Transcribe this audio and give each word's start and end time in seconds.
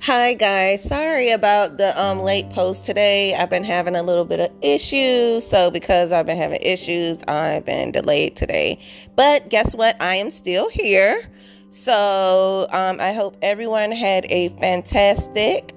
Hi 0.00 0.32
guys, 0.32 0.82
sorry 0.82 1.30
about 1.30 1.76
the 1.76 1.92
um 2.02 2.20
late 2.20 2.48
post 2.48 2.86
today. 2.86 3.34
I've 3.34 3.50
been 3.50 3.64
having 3.64 3.94
a 3.94 4.02
little 4.02 4.24
bit 4.24 4.40
of 4.40 4.48
issues, 4.62 5.46
so 5.46 5.70
because 5.70 6.10
I've 6.10 6.24
been 6.24 6.38
having 6.38 6.62
issues, 6.62 7.18
I've 7.28 7.66
been 7.66 7.92
delayed 7.92 8.34
today. 8.34 8.78
But 9.14 9.50
guess 9.50 9.74
what? 9.74 10.00
I 10.00 10.14
am 10.14 10.30
still 10.30 10.70
here. 10.70 11.30
So 11.68 12.68
um, 12.70 12.98
I 12.98 13.12
hope 13.12 13.36
everyone 13.42 13.92
had 13.92 14.24
a 14.30 14.48
fantastic 14.58 15.74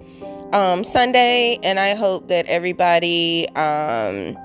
um, 0.54 0.86
Sunday, 0.86 1.59
and 1.63 1.82
I 1.82 1.95
hope 1.95 2.29
that 2.29 2.45
everybody 2.45 3.50
um, 3.55 4.38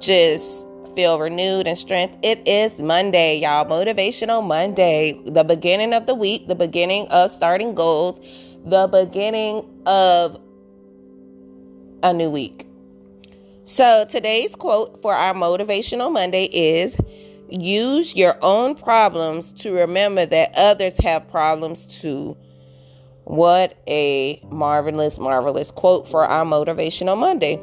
just 0.00 0.67
feel 0.98 1.20
renewed 1.20 1.68
and 1.68 1.78
strength. 1.78 2.18
It 2.24 2.42
is 2.44 2.76
Monday, 2.80 3.38
y'all. 3.38 3.64
Motivational 3.64 4.44
Monday, 4.44 5.12
the 5.26 5.44
beginning 5.44 5.92
of 5.92 6.06
the 6.06 6.14
week, 6.16 6.48
the 6.48 6.56
beginning 6.56 7.06
of 7.12 7.30
starting 7.30 7.72
goals 7.72 8.18
the 8.64 8.88
beginning 8.88 9.64
of 9.86 10.40
a 12.02 12.12
new 12.12 12.28
week. 12.28 12.66
So 13.64 14.06
today's 14.08 14.56
quote 14.56 15.00
for 15.00 15.14
our 15.14 15.34
Motivational 15.34 16.12
Monday 16.12 16.46
is 16.46 16.96
Use 17.48 18.16
your 18.16 18.36
own 18.42 18.74
problems 18.74 19.52
to 19.52 19.72
remember 19.72 20.26
that 20.26 20.52
others 20.56 20.98
have 20.98 21.30
problems 21.30 21.86
too. 21.86 22.36
What 23.22 23.80
a 23.86 24.42
marvelous, 24.50 25.16
marvelous 25.16 25.70
quote 25.70 26.08
for 26.08 26.24
our 26.24 26.44
Motivational 26.44 27.16
Monday. 27.16 27.62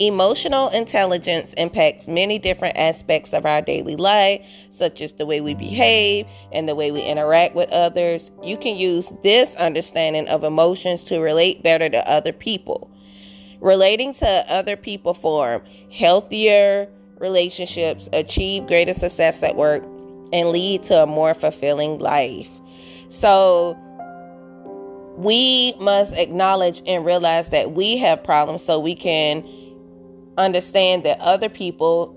Emotional 0.00 0.68
intelligence 0.68 1.54
impacts 1.54 2.06
many 2.06 2.38
different 2.38 2.78
aspects 2.78 3.32
of 3.32 3.44
our 3.44 3.60
daily 3.60 3.96
life, 3.96 4.46
such 4.70 5.00
as 5.00 5.12
the 5.14 5.26
way 5.26 5.40
we 5.40 5.54
behave 5.54 6.24
and 6.52 6.68
the 6.68 6.74
way 6.76 6.92
we 6.92 7.02
interact 7.02 7.56
with 7.56 7.68
others. 7.72 8.30
You 8.44 8.56
can 8.56 8.76
use 8.76 9.12
this 9.24 9.56
understanding 9.56 10.28
of 10.28 10.44
emotions 10.44 11.02
to 11.04 11.18
relate 11.18 11.64
better 11.64 11.88
to 11.88 12.08
other 12.08 12.32
people. 12.32 12.88
Relating 13.60 14.14
to 14.14 14.44
other 14.48 14.76
people 14.76 15.14
form 15.14 15.64
healthier 15.90 16.88
relationships, 17.18 18.08
achieve 18.12 18.68
greater 18.68 18.94
success 18.94 19.42
at 19.42 19.56
work, 19.56 19.82
and 20.32 20.50
lead 20.50 20.84
to 20.84 21.02
a 21.02 21.06
more 21.06 21.34
fulfilling 21.34 21.98
life. 21.98 22.50
So, 23.08 23.76
we 25.16 25.74
must 25.80 26.16
acknowledge 26.16 26.82
and 26.86 27.04
realize 27.04 27.48
that 27.48 27.72
we 27.72 27.96
have 27.96 28.22
problems 28.22 28.62
so 28.62 28.78
we 28.78 28.94
can 28.94 29.42
understand 30.38 31.04
that 31.04 31.20
other 31.20 31.48
people 31.48 32.14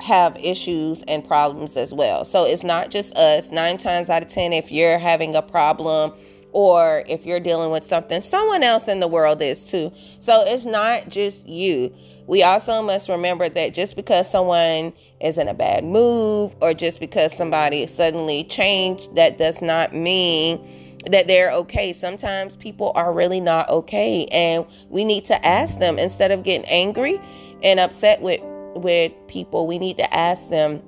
have 0.00 0.36
issues 0.38 1.02
and 1.08 1.24
problems 1.24 1.76
as 1.76 1.92
well. 1.92 2.24
So 2.24 2.44
it's 2.44 2.62
not 2.62 2.90
just 2.90 3.14
us. 3.16 3.50
Nine 3.50 3.78
times 3.78 4.08
out 4.08 4.22
of 4.22 4.28
10, 4.28 4.52
if 4.52 4.72
you're 4.72 4.98
having 4.98 5.34
a 5.34 5.42
problem 5.42 6.12
or 6.52 7.04
if 7.06 7.24
you're 7.24 7.40
dealing 7.40 7.70
with 7.70 7.84
something, 7.84 8.20
someone 8.20 8.62
else 8.62 8.88
in 8.88 9.00
the 9.00 9.08
world 9.08 9.40
is 9.42 9.64
too. 9.64 9.92
So 10.18 10.42
it's 10.46 10.64
not 10.64 11.08
just 11.08 11.46
you. 11.46 11.94
We 12.26 12.42
also 12.42 12.82
must 12.82 13.08
remember 13.08 13.48
that 13.48 13.74
just 13.74 13.96
because 13.96 14.30
someone 14.30 14.92
is 15.20 15.36
in 15.36 15.48
a 15.48 15.54
bad 15.54 15.84
mood 15.84 16.54
or 16.60 16.74
just 16.74 17.00
because 17.00 17.36
somebody 17.36 17.86
suddenly 17.86 18.44
changed, 18.44 19.14
that 19.16 19.36
does 19.36 19.60
not 19.60 19.94
mean 19.94 20.89
that 21.06 21.26
they're 21.26 21.50
okay. 21.50 21.92
Sometimes 21.92 22.56
people 22.56 22.92
are 22.94 23.12
really 23.12 23.40
not 23.40 23.68
okay 23.70 24.26
and 24.26 24.66
we 24.88 25.04
need 25.04 25.24
to 25.26 25.46
ask 25.46 25.78
them 25.78 25.98
instead 25.98 26.30
of 26.30 26.42
getting 26.42 26.66
angry 26.68 27.20
and 27.62 27.80
upset 27.80 28.20
with 28.20 28.40
with 28.74 29.12
people, 29.26 29.66
we 29.66 29.78
need 29.78 29.96
to 29.96 30.14
ask 30.14 30.48
them, 30.48 30.80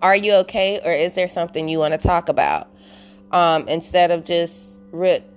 are 0.00 0.14
you 0.14 0.34
okay 0.34 0.80
or 0.84 0.92
is 0.92 1.14
there 1.14 1.28
something 1.28 1.68
you 1.68 1.78
want 1.78 1.92
to 1.92 1.98
talk 1.98 2.28
about? 2.28 2.68
Um, 3.32 3.66
instead 3.68 4.10
of 4.10 4.24
just 4.24 4.72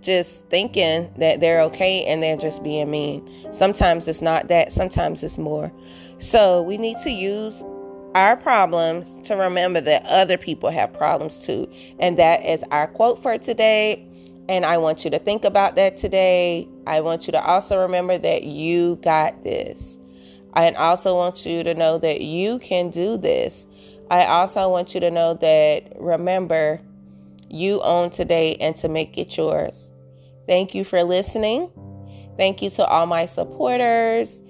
just 0.02 0.46
thinking 0.50 1.10
that 1.18 1.40
they're 1.40 1.62
okay 1.62 2.04
and 2.06 2.22
they're 2.22 2.36
just 2.36 2.62
being 2.62 2.92
mean. 2.92 3.54
Sometimes 3.54 4.08
it's 4.10 4.22
not 4.22 4.50
that, 4.50 4.74
sometimes 4.74 5.24
it's 5.24 5.38
more. 5.38 5.72
So, 6.20 6.62
we 6.62 6.78
need 6.78 6.98
to 7.04 7.10
use 7.10 7.64
our 8.16 8.38
problems 8.38 9.20
to 9.28 9.36
remember 9.36 9.82
that 9.82 10.06
other 10.06 10.38
people 10.38 10.70
have 10.70 10.94
problems 10.94 11.38
too. 11.46 11.70
And 12.00 12.18
that 12.18 12.46
is 12.46 12.64
our 12.72 12.88
quote 12.88 13.22
for 13.22 13.38
today. 13.38 14.08
And 14.48 14.66
I 14.66 14.78
want 14.78 15.04
you 15.04 15.12
to 15.12 15.20
think 15.20 15.44
about 15.44 15.76
that 15.76 15.98
today. 15.98 16.68
I 16.88 17.02
want 17.02 17.28
you 17.28 17.32
to 17.34 17.44
also 17.44 17.80
remember 17.80 18.18
that 18.18 18.44
you 18.44 18.96
got 19.04 19.44
this. 19.44 20.00
I 20.54 20.72
also 20.72 21.16
want 21.16 21.46
you 21.46 21.64
to 21.64 21.74
know 21.74 21.98
that 21.98 22.22
you 22.22 22.60
can 22.60 22.90
do 22.90 23.18
this. 23.18 23.68
I 24.10 24.26
also 24.26 24.70
want 24.70 24.94
you 24.94 25.02
to 25.02 25.12
know 25.12 25.34
that 25.34 25.94
remember, 26.00 26.80
you 27.50 27.82
own 27.82 28.12
today 28.12 28.56
and 28.62 28.76
to 28.78 28.88
make 28.88 29.18
it 29.18 29.36
yours. 29.36 29.92
Thank 30.48 30.74
you 30.74 30.84
for 30.84 31.04
listening. 31.04 31.70
Thank 32.38 32.62
you 32.62 32.70
to 32.72 32.86
all 32.86 33.08
my 33.08 33.26
supporters. 33.26 34.42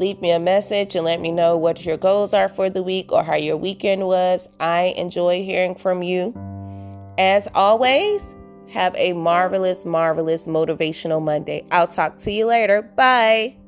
Leave 0.00 0.22
me 0.22 0.30
a 0.30 0.40
message 0.40 0.94
and 0.96 1.04
let 1.04 1.20
me 1.20 1.30
know 1.30 1.58
what 1.58 1.84
your 1.84 1.98
goals 1.98 2.32
are 2.32 2.48
for 2.48 2.70
the 2.70 2.82
week 2.82 3.12
or 3.12 3.22
how 3.22 3.34
your 3.34 3.58
weekend 3.58 4.06
was. 4.06 4.48
I 4.58 4.94
enjoy 4.96 5.44
hearing 5.44 5.74
from 5.74 6.02
you. 6.02 6.32
As 7.18 7.46
always, 7.54 8.34
have 8.70 8.96
a 8.96 9.12
marvelous, 9.12 9.84
marvelous 9.84 10.46
motivational 10.46 11.22
Monday. 11.22 11.66
I'll 11.70 11.86
talk 11.86 12.18
to 12.20 12.32
you 12.32 12.46
later. 12.46 12.80
Bye. 12.80 13.59